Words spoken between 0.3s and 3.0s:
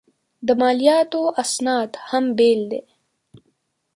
د مالیاتو اسناد هم بېل دي.